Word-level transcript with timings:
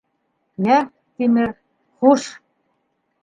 —Йә, 0.67 0.77
Тимер, 1.19 1.51
хуш! 2.05 2.25